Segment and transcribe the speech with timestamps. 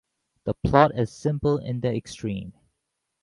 [0.45, 2.53] The plot is simple in the extreme.